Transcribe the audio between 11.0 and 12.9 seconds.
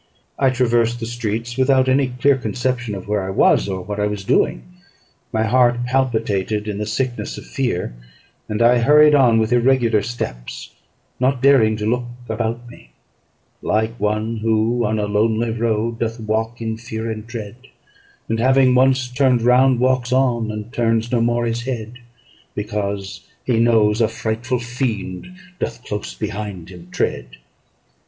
not daring to look about